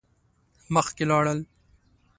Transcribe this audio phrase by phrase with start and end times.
[0.73, 1.39] مخکی لاړل.